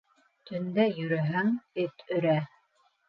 Төндә 0.51 0.85
йөрөһәң, 0.95 1.53
эт 1.85 2.05
өрә. 2.19 2.35